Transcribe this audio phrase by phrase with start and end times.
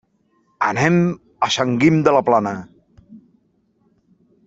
[0.69, 0.97] Anem
[1.47, 2.57] a Sant Guim de la Plana.